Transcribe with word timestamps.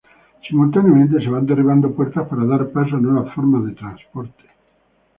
Simultáneamente 0.47 1.19
se 1.21 1.29
van 1.29 1.45
derribando 1.45 1.93
puertas 1.95 2.27
para 2.27 2.43
dar 2.43 2.71
paso 2.71 2.95
a 2.95 2.99
nuevas 2.99 3.31
formas 3.35 3.65
de 3.67 3.73
transporte. 3.73 4.45